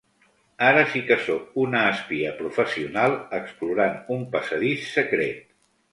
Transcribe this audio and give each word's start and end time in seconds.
Ara 0.67 0.85
sí 0.93 1.01
que 1.09 1.17
sóc 1.25 1.59
una 1.65 1.83
espia 1.89 2.31
professional 2.39 3.13
explorant 3.41 4.03
un 4.17 4.29
passadís 4.37 4.89
secret. 4.99 5.45